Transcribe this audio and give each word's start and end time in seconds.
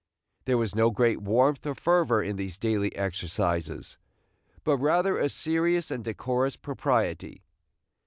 There 0.45 0.57
was 0.57 0.73
no 0.73 0.89
great 0.89 1.21
warmth 1.21 1.63
or 1.67 1.75
fervor 1.75 2.23
in 2.23 2.35
these 2.35 2.57
daily 2.57 2.95
exercises, 2.95 3.99
but 4.63 4.77
rather 4.77 5.19
a 5.19 5.29
serious 5.29 5.91
and 5.91 6.03
decorous 6.03 6.55
propriety. 6.55 7.43